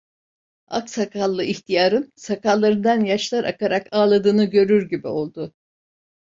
[0.67, 5.53] Ak sakallı ihtiyarın, sakallarından yaşlar akarak ağladığını görür gibi oldu.